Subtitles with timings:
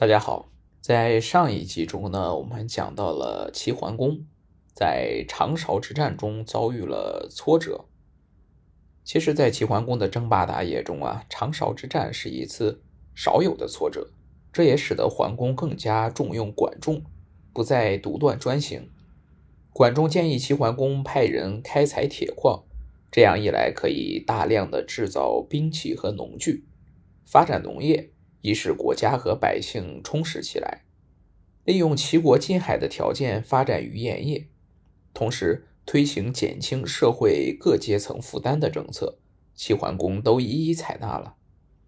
[0.00, 0.50] 大家好，
[0.80, 4.24] 在上一集中呢，我们讲到了齐桓公
[4.72, 7.84] 在长勺之战中遭遇了挫折。
[9.04, 12.80] 其实，在齐桓公的争霸大业中啊，长勺之战是一次
[13.14, 14.10] 少有的挫折，
[14.50, 17.04] 这也使得桓公更加重用管仲，
[17.52, 18.88] 不再独断专行。
[19.70, 22.64] 管仲建议齐桓公派人开采铁矿，
[23.12, 26.64] 这样一来可以大量的制造兵器和农具，
[27.26, 28.14] 发展农业。
[28.42, 30.84] 以使国家和百姓充实起来，
[31.64, 34.48] 利用齐国近海的条件发展渔盐业，
[35.12, 39.18] 同时推行减轻社会各阶层负担的政策，
[39.54, 41.36] 齐桓公都一一采纳了。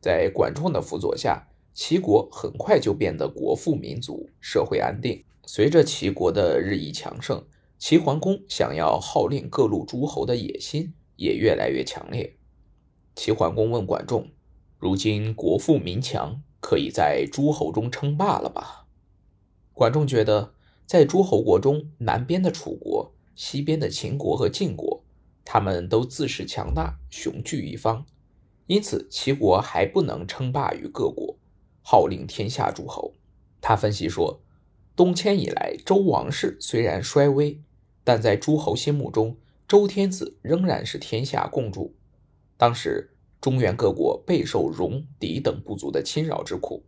[0.00, 5.24] 在管仲的辅佐下，齐国很快就变得国富民足，社会安定。
[5.46, 7.44] 随着齐国的日益强盛，
[7.78, 12.36] 齐桓公想要号令各路诸侯的野心也越来越强烈。
[13.16, 14.30] 齐桓公问管仲。
[14.82, 18.88] 如今国富民强，可以在诸侯中称霸了吧？
[19.72, 20.54] 管仲觉得，
[20.86, 25.04] 在诸侯国中，南边的楚国、西边的秦国和晋国，
[25.44, 28.04] 他们都自恃强大，雄踞一方，
[28.66, 31.36] 因此齐国还不能称霸于各国，
[31.80, 33.14] 号令天下诸侯。
[33.60, 34.42] 他分析说，
[34.96, 37.62] 东迁以来，周王室虽然衰微，
[38.02, 39.36] 但在诸侯心目中，
[39.68, 41.94] 周天子仍然是天下共主。
[42.56, 43.10] 当时。
[43.42, 46.84] 中原各国备受戎狄等部族的侵扰之苦，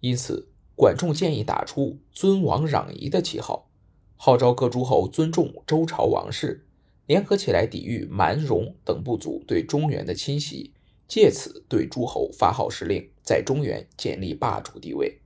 [0.00, 3.70] 因此管仲建议打出尊王攘夷的旗号，
[4.16, 6.66] 号召各诸侯尊重周朝王室，
[7.06, 10.74] 联合起来抵御蛮戎等部族对中原的侵袭，
[11.06, 15.20] 借此对诸侯发号施令，在中原建立霸主地位。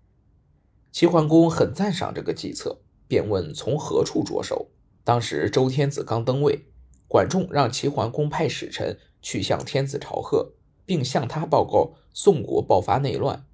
[0.93, 4.69] 齐桓公很赞赏这个计策，便问从何处着手。
[5.03, 6.67] 当时周天子刚登位，
[7.09, 10.53] 管仲让齐桓公派使臣去向天子朝贺。
[10.87, 13.45] 并向他报告宋国爆发内乱，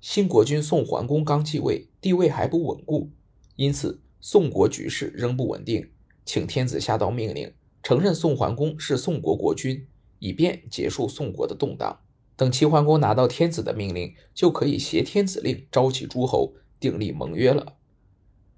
[0.00, 3.10] 新国君宋桓公刚继位，地位还不稳固，
[3.56, 5.90] 因此宋国局势仍不稳定，
[6.26, 9.86] 请天子下道命令，承认宋桓公是宋国国君，
[10.18, 12.00] 以便结束宋国的动荡。
[12.36, 17.76] 等齐桓公拿到天子的命令，就可以挟天子令召集诸侯订立盟约了。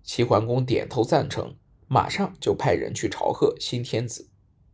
[0.04, 1.56] 齐桓公点头赞成，
[1.88, 4.28] 马上就派人去朝贺新天子。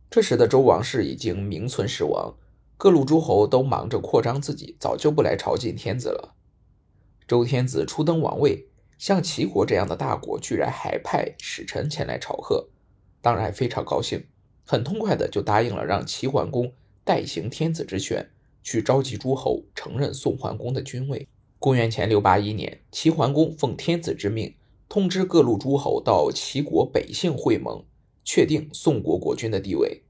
[0.09, 2.35] 这时的周王室已经名存实亡。
[2.79, 6.33] 各路诸侯都忙着扩张自己，早就不来朝觐天子了。
[7.27, 12.69] 周天子初登王位，像齐国这样的大国，居然还派使臣前来朝贺，
[13.21, 14.23] 当然非常高兴，
[14.65, 16.71] 很痛快的就答应了让齐桓公
[17.03, 18.29] 代行天子之权，
[18.63, 21.27] 去召集诸侯承认宋桓公的君位。
[21.59, 24.55] 公元前六八一年，齐桓公奉天子之命，
[24.87, 27.83] 通知各路诸侯到齐国北杏会盟，
[28.23, 30.01] 确定宋国国君的地位。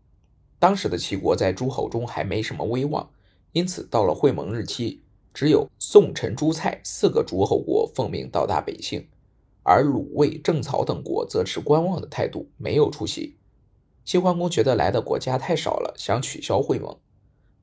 [0.60, 3.10] 当时的齐国在诸侯中还没什么威望，
[3.54, 5.02] 因此到了会盟日期，
[5.34, 9.08] 只有宋、陈、朱、蔡四个诸侯国奉命到达北杏，
[9.64, 13.38] 而鲁、卫、郑、曹等国则持观望的态度，没有出席。
[14.04, 16.98] 齐桓公觉得来的国家太少了，想取消会盟。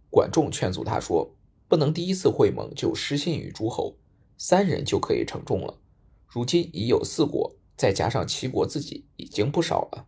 [0.09, 1.35] 管仲劝阻他说
[1.69, 3.97] ：“不能第一次会盟就失信于诸侯，
[4.39, 5.79] 三人就可以承重了。
[6.27, 10.07] 如今已有四国，再加上齐国自己，已经不少了。”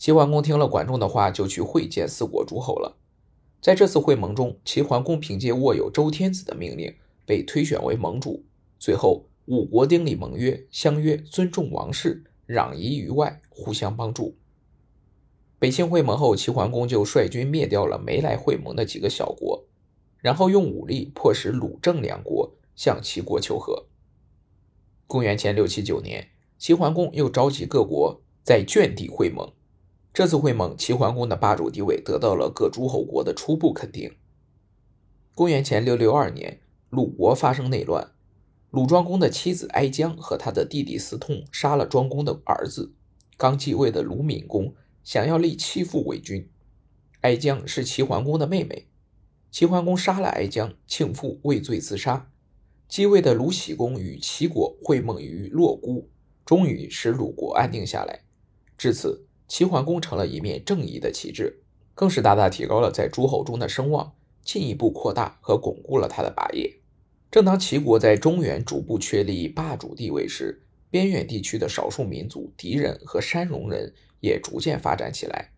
[0.00, 2.96] 齐桓公听了管仲的话，就去会见四国诸侯了。
[3.60, 6.96] 在这次会盟中，齐桓公凭借握有周天子的命令，
[7.26, 8.42] 被推选为盟主。
[8.78, 14.38] 最后，五国订立盟约，相约尊重王室，攘夷于外，互相帮助。
[15.58, 19.66] 北杏会盟后，齐桓公就率军灭掉了没来会盟的几个小国，
[20.16, 23.84] 然后用武力迫使鲁、郑两国向齐国求和。
[25.06, 29.52] 公元前六七九年，齐桓公又召集各国在鄄地会盟。
[30.12, 34.16] 这次会盟，齐桓公的霸主地位得到了各诸侯国的初步肯定。
[35.36, 36.60] 公元前六六二年，
[36.90, 38.10] 鲁国发生内乱，
[38.70, 42.92] 鲁庄公的妻子哀姜和他的弟弟司痛杀了庄公的儿子。
[43.36, 46.50] 刚继位的鲁闵公想要立戚父为君，
[47.20, 48.88] 哀姜是齐桓公的妹妹，
[49.52, 52.30] 齐桓公杀了哀姜，庆父畏罪自杀。
[52.88, 56.10] 继位的鲁僖公与齐国会盟于洛姑，
[56.44, 58.24] 终于使鲁国安定下来。
[58.76, 59.28] 至此。
[59.50, 61.60] 齐桓公成了一面正义的旗帜，
[61.92, 64.14] 更是大大提高了在诸侯中的声望，
[64.44, 66.72] 进一步扩大和巩固了他的霸业。
[67.32, 75.50] 正当齐国在中原逐步确立霸主地位时，边远地区的少数民族狄人和山戎人也逐渐发展起来，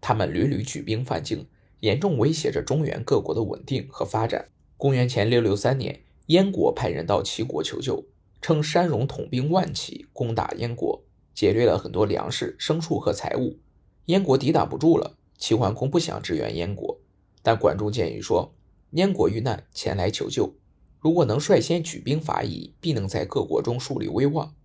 [0.00, 1.46] 他们屡屡举兵犯境，
[1.78, 4.48] 严重威胁着中原各国的稳定和发展。
[4.76, 8.04] 公元前六六三年，燕国派人到齐国求救，
[8.42, 11.04] 称山戎统兵万骑攻打燕国。
[11.38, 13.60] 劫掠了很多粮食、牲畜和财物，
[14.06, 15.16] 燕国抵挡不住了。
[15.36, 16.98] 齐桓公不想支援燕国，
[17.42, 18.56] 但管仲建议说
[18.90, 20.56] ：“燕国遇难前来求救，
[20.98, 24.56] 如果能率先举兵伐夷，必能在各国中树立威望。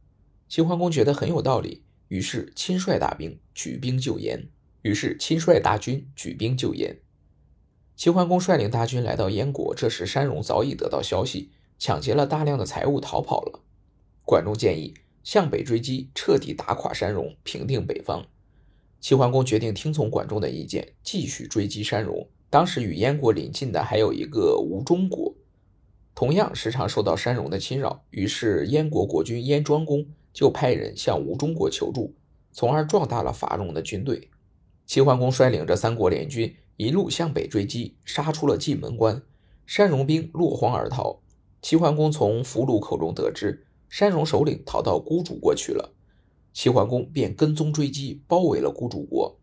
[0.50, 4.50] 齐桓公觉得很有道理，于是亲率大兵举兵救燕。
[4.82, 7.02] 于是亲率大军举兵救燕。
[7.96, 13.60] 齐桓公率领大军来到燕国，这时山戎早已得到消息，抢劫了大量的财物逃跑了。
[14.26, 18.26] 管仲建议向北追击，彻底打垮山戎，平定北方。
[19.00, 22.28] 齐桓公决定听从管仲的意见，继续追击山戎。
[22.50, 25.34] 当时与燕国邻近的还有一个吴中国，
[26.14, 28.04] 同样时常受到山戎的侵扰。
[28.12, 32.14] 于是燕国国君燕庄公就派人向吴中国求助，
[32.52, 34.30] 从而壮大了伐戎的军队。
[34.86, 39.22] 齐桓公率领着三国联军一路向北追击，杀出了蓟门关，
[39.66, 41.20] 山戎兵落荒而逃。
[41.62, 45.94] 齐桓公从俘虏口中得知，山戎首领逃到孤竹国去了。
[46.52, 49.40] 齐桓公便跟踪追击，包围了孤竹国。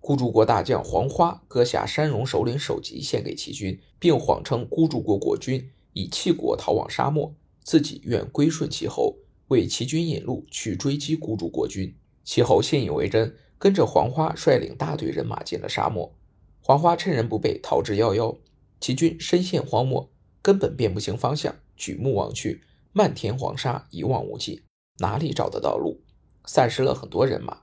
[0.00, 9.18] 孤竹国大将黄花割下山戎首领首级献给齐军，并谎称孤竹国国君已弃国逃往沙漠，自己愿归顺齐侯，
[9.48, 11.94] 为齐军引路去追击孤竹国君。
[12.24, 13.36] 齐侯信以为真。
[13.58, 16.14] 跟着黄花率领大队人马进了沙漠，
[16.62, 18.38] 黄花趁人不备逃之夭夭。
[18.80, 20.08] 齐军深陷荒漠，
[20.40, 22.62] 根本辨不清方向，举目望去，
[22.98, 24.64] 漫天黄沙，一望无际，
[24.98, 26.00] 哪里找得到路？
[26.46, 27.58] 散失了很多人马。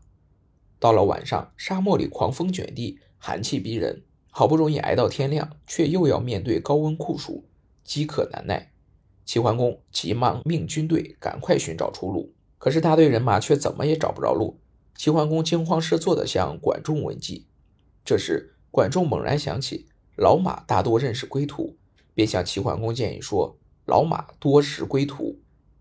[0.79, 7.43] 到了晚上，沙漠里狂风卷地，寒气逼人，好不容易挨到天亮，却又要面对高温酷暑，
[7.83, 8.71] 饥渴难耐。
[9.25, 14.61] 齐桓公急忙命军队赶快寻找出路，可是大队人马却怎么也找不着路。
[14.95, 17.45] 齐桓公惊慌失措地向管仲问计，
[18.05, 21.75] 这时管仲猛然想起老马大多认识归途，
[22.13, 25.39] 便向齐桓公建议说：“老马多识归途，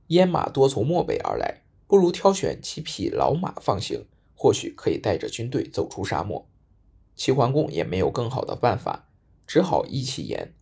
[0.09, 6.47] 燕马多从漠北而来，不如挑选几匹老马放行，或许可以带着军队走出沙漠。”
[7.17, 9.09] 齐桓公也没有更好的办法，
[9.47, 10.53] 只好依其言。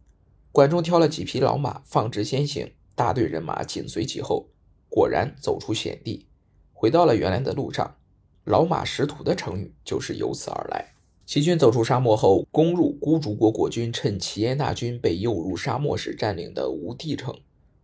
[0.53, 4.51] 管仲挑了几匹老马放之先行，大队人马紧随其后，
[4.89, 6.29] 果然走出险地，
[6.73, 7.97] 回到了原来的路上。
[8.45, 10.92] 老马识途的成语就是由此而来。
[11.25, 17.35] 齐军走出沙漠后，攻入孤竹国国君趁齐燕大军被诱入沙漠时占领的吴地城，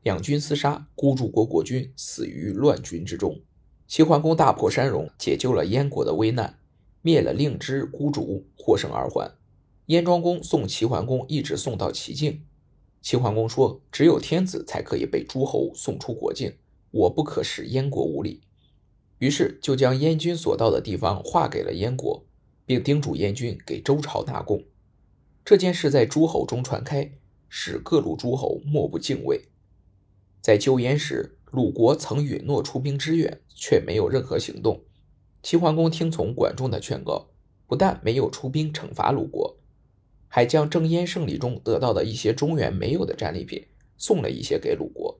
[0.02, 3.40] 两军厮杀，孤竹国国君死于乱军之中。
[3.86, 6.58] 齐桓公大破山戎，解救了燕国的危难，
[7.00, 9.32] 灭了令支孤竹，获胜而还。
[9.86, 12.42] 燕庄公送齐桓公一直送到齐境。
[13.00, 16.52] 齐桓公说：“只有天子才可以被诸侯送出国境，
[16.90, 18.42] 我不可使燕国无礼。”
[19.18, 22.26] 于是就将燕军所到的地方划给了燕国，
[22.68, 24.62] 并叮嘱燕军给周朝纳贡。
[25.42, 27.10] 这件事在诸侯中传开，
[27.48, 29.46] 使各路诸侯莫不敬畏。
[30.42, 34.84] 在救燕时，鲁国曾允诺出兵支援，却没有任何行动。
[35.42, 37.30] 齐桓公听从管仲的劝告，
[37.66, 39.56] 不但没有出兵惩罚鲁国，
[40.28, 43.64] 还将征燕胜利中得到的一些中原没有的战利品
[43.96, 45.18] 送了一些给鲁国。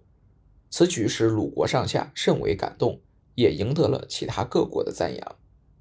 [0.69, 3.01] 此举使鲁国上下甚为感动。
[3.39, 5.37] 也赢得了其他各国的赞扬。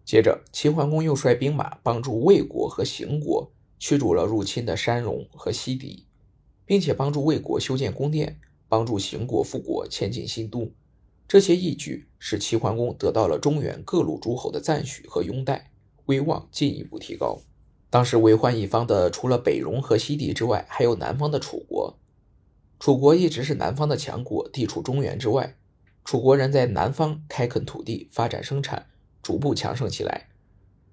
[0.07, 6.05] 接着，齐桓公又率兵马帮助魏国和邢国驱逐了入侵的山戎和西狄，
[6.65, 8.39] 并且帮助魏国修建宫殿，
[8.69, 10.71] 帮助邢国复国，迁进新都。
[11.27, 15.71] 这些义举使齐桓公得到了中原各路诸侯的赞许和拥戴，
[16.05, 17.41] 威望进一步提高。
[17.89, 21.99] 当时为患一方的，除了北戎和西狄之外，还有南方的楚国。
[22.79, 25.57] 楚国一直是南方的强国，地处中原之外。
[26.05, 28.87] 楚国人在南方开垦土地，发展生产，
[29.27, 30.29] 逐步强盛起来，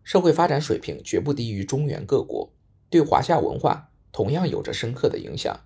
[0.02, 2.52] 社会发展水平绝不低于中原各国，
[2.90, 5.60] 对华夏文化同样有着深刻的影响。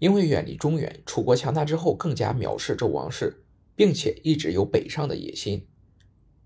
[0.00, 3.44] 因为远离中原，楚国强大之后更加藐视周王室，
[3.76, 5.68] 并且一直有北上的野心。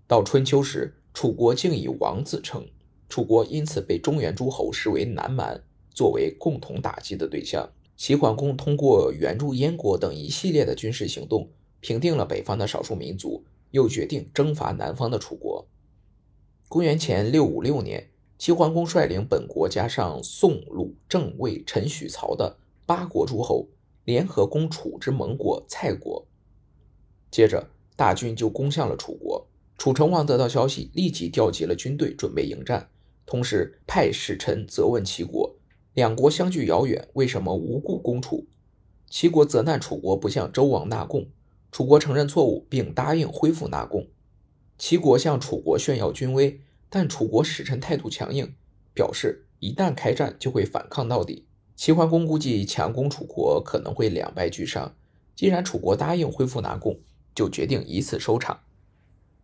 [0.05, 2.67] 到春秋时，楚国竟以王自称，
[3.09, 7.67] 楚国因此被中原诸侯视为南蛮，作为共同打击的对象。
[7.97, 11.49] 齐桓公通过援助燕国等一系列的军事行动。
[11.79, 15.67] 平定了北方的少数民族，又决定征伐南方的楚国。
[16.69, 23.67] 公元前六五六年，齐桓公率领本国加上宋、鲁、郑、魏、陈、许、曹的八国诸侯，
[24.05, 26.27] 联合攻楚之盟国蔡国。
[27.31, 29.47] 接着，大军就攻向了楚国。
[29.75, 32.89] 楚成王得到消息，立即调集了军队，准备迎战，
[33.25, 35.55] 同时派使臣责问齐国：
[35.95, 38.45] 两国相距遥远，为什么无故攻楚？
[39.09, 41.27] 齐国责难楚国不向周王纳贡。
[41.73, 44.07] 楚国承认错误，并答应恢复纳贡。
[44.77, 48.53] 齐国向楚国炫耀军威，但楚国使臣态度强硬，
[48.93, 51.47] 表示一旦开战就会反抗到底。
[51.75, 54.93] 齐桓公估计强攻楚国可能会两败俱伤，
[55.35, 56.99] 既然楚国答应恢复纳贡，
[57.33, 58.59] 就决定以此收场。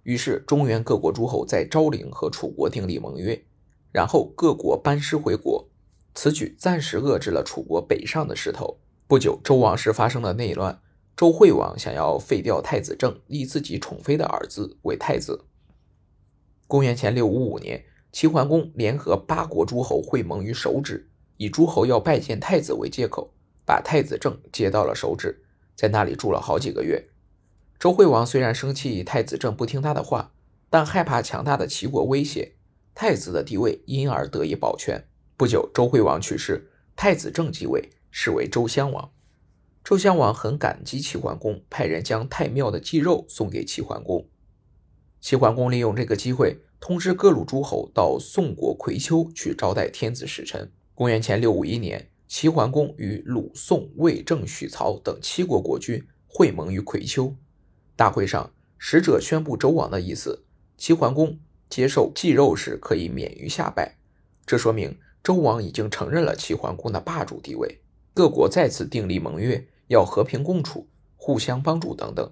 [0.03, 3.43] 于是，中原各国诸侯在昭陵和楚国订立盟约，
[3.91, 5.67] 然后各国班师回国。
[6.13, 10.79] 此举暂时遏制了楚国北上的势头，不久，周王室发生了内乱，
[11.19, 15.43] 周惠王想要废掉太子正，立自己宠妃的儿子为太子。
[16.65, 17.83] 公元前六五五年，
[18.13, 23.33] 齐桓公联合八国诸侯会盟于首止，以诸侯要拜见太子为借口，
[23.65, 25.43] 把太子正接到了首止，
[25.75, 27.09] 在那里住了好几个月。
[27.77, 30.31] 周惠王虽然生气太子正不听他的话，
[30.69, 32.53] 但害怕强大的齐国威胁，
[32.95, 35.05] 太子的地位因而得以保全。
[35.35, 37.89] 不久，周惠王去世，太子正继位。
[38.11, 39.11] 是为周襄王，
[39.83, 44.27] 周襄王很感激齐桓公，派人将太庙的祭肉送给齐桓公。
[45.19, 50.71] 齐桓公利用这个机会，通知各路诸侯到宋国葵丘去招待天子使臣。
[50.93, 57.36] 公元前六五一年，齐桓公与鲁、宋、魏、郑、许、曹等七国国君会盟于葵丘。
[57.95, 60.45] 大会上，使者宣布周王的意思：
[60.77, 63.98] 齐桓公接受祭肉时可以免于下拜。
[64.45, 67.81] 这说明周王已经承认了齐桓公的霸主地位。
[68.19, 72.29] 各国再次订立盟约，要和平共处、互相帮助等等。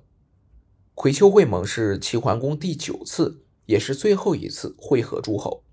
[0.93, 5.63] 葵丘会盟是齐桓公第九次，也是最后一次会合诸侯。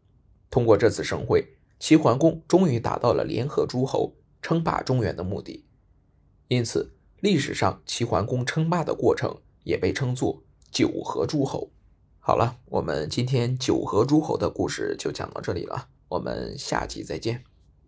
[0.50, 5.64] 通过这次盛会，齐桓公终于达到了联合诸侯、称霸中原的目的。
[6.46, 11.72] 因此，历史上齐桓公称霸的过程也被称作九合诸侯。
[12.20, 17.42] 好了，我们今天九合诸侯的故事就讲到这里了，我们下集再见。